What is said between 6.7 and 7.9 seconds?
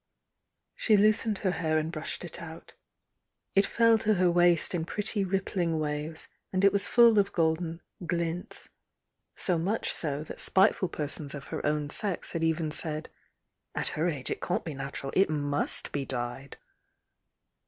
was full of goldtn